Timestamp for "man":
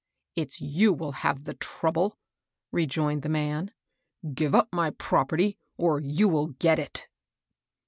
3.29-3.69